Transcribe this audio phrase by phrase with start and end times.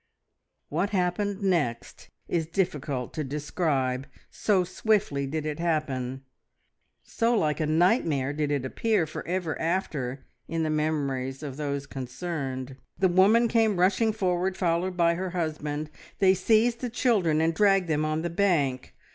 [0.69, 6.23] What happened next it is difficult to describe, so swiftly did it happen,
[7.03, 11.85] so like a nightmare did it appear for ever after in the memories of those
[11.85, 12.77] concerned.
[12.97, 17.87] The woman came rushing forward, followed by her husband; they seized the children and dragged
[17.87, 18.95] them on the bank.